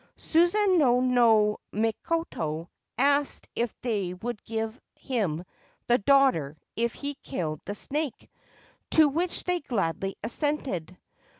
[0.17, 5.45] Susanoo no Mikoto asked if they would give him
[5.85, 8.31] the daughter if he killed the snake;
[8.89, 10.97] to which they gladly assented.